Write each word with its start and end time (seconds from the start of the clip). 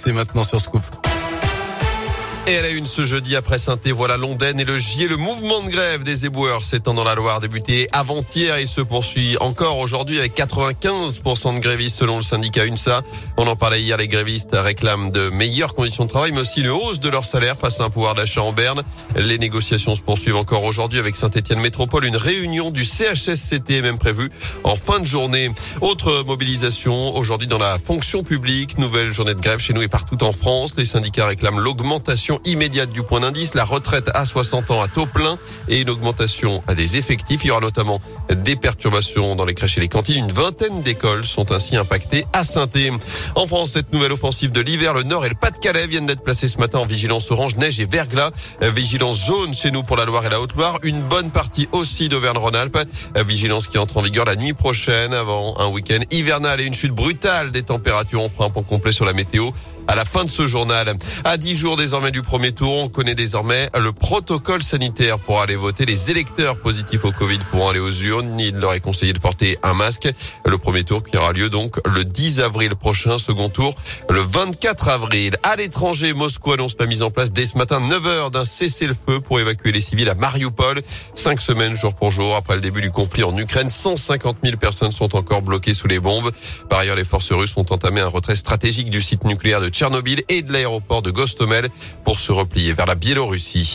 C'est 0.00 0.12
maintenant 0.12 0.44
sur 0.44 0.60
Scoop. 0.60 1.07
Et 2.48 2.52
elle 2.52 2.64
a 2.64 2.70
une 2.70 2.86
ce 2.86 3.04
jeudi 3.04 3.36
après 3.36 3.58
saint 3.58 3.78
voilà 3.92 4.16
Londaine 4.16 4.58
et 4.58 4.64
le 4.64 4.78
Gier. 4.78 5.06
Le 5.06 5.18
mouvement 5.18 5.60
de 5.60 5.68
grève 5.68 6.02
des 6.02 6.24
éboueurs 6.24 6.64
s'étend 6.64 6.94
dans 6.94 7.04
la 7.04 7.14
Loire, 7.14 7.40
débuté 7.40 7.88
avant-hier. 7.92 8.58
Il 8.58 8.68
se 8.68 8.80
poursuit 8.80 9.36
encore 9.40 9.76
aujourd'hui 9.76 10.18
avec 10.18 10.34
95% 10.34 11.56
de 11.56 11.58
grévistes 11.60 11.98
selon 11.98 12.16
le 12.16 12.22
syndicat 12.22 12.64
UNSA. 12.64 13.02
On 13.36 13.46
en 13.46 13.54
parlait 13.54 13.82
hier, 13.82 13.98
les 13.98 14.08
grévistes 14.08 14.52
réclament 14.54 15.10
de 15.10 15.28
meilleures 15.28 15.74
conditions 15.74 16.06
de 16.06 16.08
travail, 16.08 16.32
mais 16.32 16.40
aussi 16.40 16.62
une 16.62 16.70
hausse 16.70 17.00
de 17.00 17.10
leur 17.10 17.26
salaire 17.26 17.58
face 17.58 17.80
à 17.80 17.84
un 17.84 17.90
pouvoir 17.90 18.14
d'achat 18.14 18.40
en 18.40 18.52
berne. 18.52 18.82
Les 19.14 19.36
négociations 19.36 19.94
se 19.94 20.00
poursuivent 20.00 20.36
encore 20.36 20.64
aujourd'hui 20.64 20.98
avec 20.98 21.16
Saint-Etienne 21.16 21.60
Métropole. 21.60 22.06
Une 22.06 22.16
réunion 22.16 22.70
du 22.70 22.86
CHSCT 22.86 23.72
est 23.72 23.82
même 23.82 23.98
prévue 23.98 24.30
en 24.64 24.74
fin 24.74 25.00
de 25.00 25.06
journée. 25.06 25.50
Autre 25.82 26.24
mobilisation 26.24 27.14
aujourd'hui 27.14 27.46
dans 27.46 27.58
la 27.58 27.78
fonction 27.78 28.22
publique. 28.22 28.78
Nouvelle 28.78 29.12
journée 29.12 29.34
de 29.34 29.40
grève 29.40 29.60
chez 29.60 29.74
nous 29.74 29.82
et 29.82 29.88
partout 29.88 30.24
en 30.24 30.32
France. 30.32 30.72
Les 30.78 30.86
syndicats 30.86 31.26
réclament 31.26 31.60
l'augmentation 31.60 32.37
immédiate 32.44 32.90
du 32.90 33.02
point 33.02 33.20
d'indice, 33.20 33.54
la 33.54 33.64
retraite 33.64 34.10
à 34.14 34.26
60 34.26 34.70
ans 34.70 34.80
à 34.80 34.88
taux 34.88 35.06
plein 35.06 35.38
et 35.68 35.80
une 35.80 35.90
augmentation 35.90 36.62
à 36.66 36.74
des 36.74 36.96
effectifs. 36.96 37.44
Il 37.44 37.48
y 37.48 37.50
aura 37.50 37.60
notamment 37.60 38.00
des 38.30 38.56
perturbations 38.56 39.36
dans 39.36 39.44
les 39.44 39.54
crèches 39.54 39.78
et 39.78 39.80
les 39.80 39.88
cantines. 39.88 40.16
Une 40.16 40.32
vingtaine 40.32 40.82
d'écoles 40.82 41.24
sont 41.24 41.52
ainsi 41.52 41.76
impactées 41.76 42.24
à 42.32 42.44
saint 42.44 42.68
En 43.34 43.46
France, 43.46 43.72
cette 43.72 43.92
nouvelle 43.92 44.12
offensive 44.12 44.52
de 44.52 44.60
l'hiver, 44.60 44.94
le 44.94 45.02
Nord 45.02 45.24
et 45.24 45.28
le 45.28 45.34
Pas-de-Calais 45.34 45.86
viennent 45.86 46.06
d'être 46.06 46.22
placés 46.22 46.48
ce 46.48 46.58
matin 46.58 46.78
en 46.80 46.86
vigilance 46.86 47.30
orange, 47.30 47.56
neige 47.56 47.80
et 47.80 47.86
verglas. 47.86 48.30
Vigilance 48.60 49.26
jaune 49.26 49.54
chez 49.54 49.70
nous 49.70 49.82
pour 49.82 49.96
la 49.96 50.04
Loire 50.04 50.26
et 50.26 50.28
la 50.28 50.40
Haute-Loire. 50.40 50.78
Une 50.82 51.02
bonne 51.02 51.30
partie 51.30 51.68
aussi 51.72 52.08
d'Auvergne-Rhône-Alpes. 52.08 52.78
Vigilance 53.26 53.68
qui 53.68 53.78
entre 53.78 53.96
en 53.96 54.02
vigueur 54.02 54.24
la 54.24 54.36
nuit 54.36 54.52
prochaine 54.52 55.14
avant 55.14 55.58
un 55.58 55.68
week-end 55.68 56.00
hivernal 56.10 56.60
et 56.60 56.64
une 56.64 56.74
chute 56.74 56.92
brutale 56.92 57.50
des 57.50 57.62
températures. 57.62 58.22
On 58.22 58.28
fera 58.28 58.46
un 58.46 58.62
complet 58.62 58.92
sur 58.92 59.04
la 59.04 59.12
météo 59.12 59.50
à 59.88 59.94
la 59.94 60.04
fin 60.04 60.24
de 60.24 60.30
ce 60.30 60.46
journal. 60.46 60.94
À 61.24 61.36
dix 61.36 61.56
jours 61.56 61.76
désormais 61.76 62.10
du 62.10 62.22
premier 62.28 62.52
tour, 62.52 62.74
on 62.76 62.90
connaît 62.90 63.14
désormais 63.14 63.70
le 63.74 63.90
protocole 63.90 64.62
sanitaire 64.62 65.18
pour 65.18 65.40
aller 65.40 65.56
voter. 65.56 65.86
Les 65.86 66.10
électeurs 66.10 66.58
positifs 66.58 67.06
au 67.06 67.10
Covid 67.10 67.38
pourront 67.50 67.70
aller 67.70 67.80
aux 67.80 67.90
urnes. 67.90 68.38
Il 68.38 68.56
leur 68.56 68.74
est 68.74 68.80
conseillé 68.80 69.14
de 69.14 69.18
porter 69.18 69.56
un 69.62 69.72
masque. 69.72 70.12
Le 70.44 70.58
premier 70.58 70.84
tour 70.84 71.02
qui 71.02 71.16
aura 71.16 71.32
lieu 71.32 71.48
donc 71.48 71.80
le 71.86 72.04
10 72.04 72.40
avril 72.40 72.74
prochain, 72.74 73.16
second 73.16 73.48
tour 73.48 73.74
le 74.10 74.20
24 74.20 74.88
avril. 74.88 75.38
À 75.42 75.56
l'étranger, 75.56 76.12
Moscou 76.12 76.52
annonce 76.52 76.76
la 76.78 76.84
mise 76.84 77.00
en 77.00 77.10
place 77.10 77.32
dès 77.32 77.46
ce 77.46 77.56
matin 77.56 77.80
9 77.80 78.06
heures 78.06 78.30
d'un 78.30 78.44
cessez-le-feu 78.44 79.20
pour 79.20 79.40
évacuer 79.40 79.72
les 79.72 79.80
civils 79.80 80.10
à 80.10 80.14
Mariupol. 80.14 80.82
Cinq 81.14 81.40
semaines 81.40 81.76
jour 81.76 81.94
pour 81.94 82.10
jour 82.10 82.36
après 82.36 82.56
le 82.56 82.60
début 82.60 82.82
du 82.82 82.90
conflit 82.90 83.24
en 83.24 83.34
Ukraine, 83.38 83.70
150 83.70 84.36
000 84.44 84.58
personnes 84.58 84.92
sont 84.92 85.16
encore 85.16 85.40
bloquées 85.40 85.72
sous 85.72 85.88
les 85.88 85.98
bombes. 85.98 86.30
Par 86.68 86.80
ailleurs, 86.80 86.96
les 86.96 87.04
forces 87.04 87.32
russes 87.32 87.56
ont 87.56 87.66
entamé 87.70 88.02
un 88.02 88.08
retrait 88.08 88.36
stratégique 88.36 88.90
du 88.90 89.00
site 89.00 89.24
nucléaire 89.24 89.62
de 89.62 89.70
Tchernobyl 89.70 90.22
et 90.28 90.42
de 90.42 90.52
l'aéroport 90.52 91.00
de 91.00 91.10
Gostomel 91.10 91.70
pour 92.08 92.20
se 92.20 92.32
replier 92.32 92.72
vers 92.72 92.86
la 92.86 92.94
Biélorussie. 92.94 93.74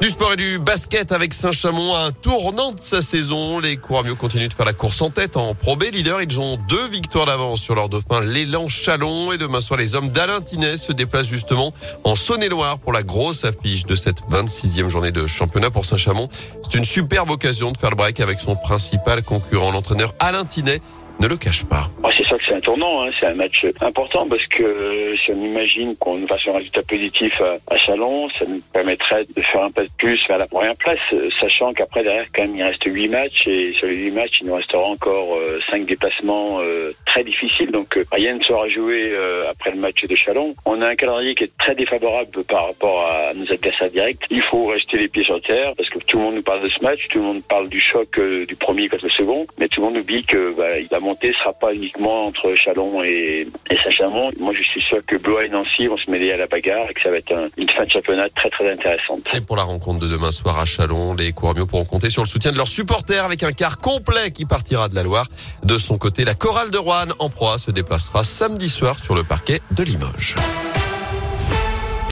Du 0.00 0.08
sport 0.08 0.32
et 0.32 0.36
du 0.36 0.58
basket 0.58 1.12
avec 1.12 1.34
Saint-Chamond, 1.34 1.94
un 1.94 2.10
tournant 2.10 2.72
de 2.72 2.80
sa 2.80 3.02
saison. 3.02 3.58
Les 3.58 3.76
Couramio 3.76 4.16
continuent 4.16 4.48
de 4.48 4.54
faire 4.54 4.64
la 4.64 4.72
course 4.72 5.02
en 5.02 5.10
tête 5.10 5.36
en 5.36 5.54
Pro 5.54 5.76
B 5.76 5.84
leader. 5.92 6.22
Ils 6.22 6.40
ont 6.40 6.56
deux 6.70 6.88
victoires 6.88 7.26
d'avance 7.26 7.60
sur 7.60 7.74
leur 7.74 7.90
dauphin, 7.90 8.22
l'élan 8.22 8.66
Chalon. 8.70 9.32
Et 9.32 9.36
demain 9.36 9.60
soir, 9.60 9.78
les 9.78 9.94
hommes 9.94 10.08
d'Alain 10.08 10.40
Tinès 10.40 10.82
se 10.82 10.92
déplacent 10.92 11.28
justement 11.28 11.74
en 12.02 12.14
Saône-et-Loire 12.14 12.78
pour 12.78 12.94
la 12.94 13.02
grosse 13.02 13.44
affiche 13.44 13.84
de 13.84 13.94
cette 13.94 14.22
26e 14.30 14.88
journée 14.88 15.12
de 15.12 15.26
championnat 15.26 15.70
pour 15.70 15.84
Saint-Chamond. 15.84 16.30
C'est 16.62 16.78
une 16.78 16.86
superbe 16.86 17.28
occasion 17.28 17.72
de 17.72 17.76
faire 17.76 17.90
le 17.90 17.96
break 17.96 18.20
avec 18.20 18.40
son 18.40 18.56
principal 18.56 19.22
concurrent, 19.22 19.70
l'entraîneur 19.70 20.14
Alain 20.18 20.46
Tinet 20.46 20.80
ne 21.20 21.28
le 21.28 21.36
cache 21.36 21.64
pas. 21.64 21.88
Ah, 22.04 22.10
c'est 22.16 22.26
ça 22.26 22.36
que 22.36 22.44
c'est 22.44 22.54
un 22.54 22.60
tournant, 22.60 23.02
hein. 23.02 23.10
c'est 23.18 23.26
un 23.26 23.34
match 23.34 23.64
important 23.80 24.26
parce 24.28 24.46
que 24.46 24.62
euh, 24.62 25.16
si 25.16 25.30
on 25.30 25.44
imagine 25.44 25.94
qu'on 25.96 26.26
fasse 26.26 26.48
un 26.48 26.54
résultat 26.54 26.82
positif 26.82 27.40
à, 27.68 27.76
Chalon, 27.76 28.28
ça 28.30 28.44
nous 28.46 28.60
permettrait 28.72 29.24
de 29.36 29.40
faire 29.40 29.62
un 29.62 29.70
pas 29.70 29.82
de 29.82 29.90
plus 29.98 30.26
vers 30.26 30.38
la 30.38 30.46
première 30.46 30.76
place, 30.76 30.98
euh, 31.12 31.30
sachant 31.40 31.72
qu'après 31.72 32.02
derrière 32.02 32.26
quand 32.34 32.42
même 32.42 32.56
il 32.56 32.62
reste 32.62 32.84
huit 32.84 33.08
matchs 33.08 33.46
et 33.46 33.72
sur 33.74 33.86
les 33.86 33.96
huit 33.96 34.10
matchs 34.10 34.40
il 34.40 34.48
nous 34.48 34.54
restera 34.54 34.82
encore 34.82 35.36
euh, 35.36 35.60
cinq 35.70 35.86
déplacements 35.86 36.60
très 37.06 37.24
difficiles, 37.24 37.70
donc 37.70 37.98
rien 38.10 38.34
ne 38.34 38.42
sera 38.42 38.68
joué 38.68 39.14
après 39.50 39.70
le 39.70 39.78
match 39.78 40.04
de 40.04 40.14
Chalon. 40.14 40.54
On 40.64 40.80
a 40.80 40.88
un 40.88 40.96
calendrier 40.96 41.34
qui 41.34 41.44
est 41.44 41.56
très 41.58 41.74
défavorable 41.74 42.44
par 42.44 42.66
rapport 42.66 43.06
à 43.06 43.34
nos 43.34 43.50
adversaires 43.50 43.90
directs. 43.90 44.24
Il 44.30 44.42
faut 44.42 44.66
rester 44.66 44.98
les 44.98 45.08
pieds 45.08 45.24
sur 45.24 45.40
terre 45.40 45.74
parce 45.76 45.88
que 45.90 45.98
tout 45.98 46.18
le 46.18 46.24
monde 46.24 46.34
nous 46.36 46.42
parle 46.42 46.62
de 46.62 46.68
ce 46.68 46.80
match, 46.82 47.08
tout 47.08 47.18
le 47.18 47.24
monde 47.24 47.42
parle 47.44 47.68
du 47.68 47.80
choc 47.80 48.18
du 48.18 48.56
premier 48.56 48.88
contre 48.88 49.04
le 49.04 49.10
second, 49.10 49.46
mais 49.58 49.68
tout 49.68 49.80
le 49.80 49.88
monde 49.88 49.96
oublie 49.98 50.24
que 50.24 50.54
bah, 50.56 50.78
il 50.78 50.94
a 50.94 51.00
montée 51.02 51.32
sera 51.32 51.52
pas 51.52 51.74
uniquement 51.74 52.26
entre 52.26 52.54
Chalon 52.54 53.02
et, 53.02 53.48
Saint-Chamond. 53.82 54.32
Moi, 54.38 54.52
je 54.54 54.62
suis 54.62 54.80
sûr 54.80 54.98
que 55.06 55.16
Blois 55.16 55.44
et 55.44 55.48
Nancy 55.48 55.86
vont 55.86 55.96
se 55.96 56.10
mêler 56.10 56.32
à 56.32 56.36
la 56.36 56.46
bagarre 56.46 56.90
et 56.90 56.94
que 56.94 57.02
ça 57.02 57.10
va 57.10 57.16
être 57.16 57.32
une 57.56 57.68
fin 57.68 57.84
de 57.84 57.90
championnat 57.90 58.28
très 58.30 58.50
très 58.50 58.70
intéressante. 58.70 59.28
Et 59.34 59.40
pour 59.40 59.56
la 59.56 59.64
rencontre 59.64 60.00
de 60.00 60.08
demain 60.08 60.30
soir 60.30 60.58
à 60.58 60.64
Chalon, 60.64 61.14
les 61.14 61.32
Couramio 61.32 61.66
pourront 61.66 61.84
compter 61.84 62.10
sur 62.10 62.22
le 62.22 62.28
soutien 62.28 62.52
de 62.52 62.56
leurs 62.56 62.68
supporters 62.68 63.24
avec 63.24 63.42
un 63.42 63.52
quart 63.52 63.78
complet 63.78 64.30
qui 64.30 64.44
partira 64.44 64.88
de 64.88 64.94
la 64.94 65.02
Loire. 65.02 65.26
De 65.64 65.78
son 65.78 65.98
côté, 65.98 66.24
la 66.24 66.34
chorale 66.34 66.70
de 66.70 66.78
Rouen 66.78 67.08
en 67.18 67.28
proie 67.28 67.58
se 67.58 67.70
déplacera 67.70 68.24
samedi 68.24 68.68
soir 68.68 68.96
sur 69.02 69.14
le 69.14 69.24
parquet 69.24 69.60
de 69.72 69.82
Limoges. 69.82 70.36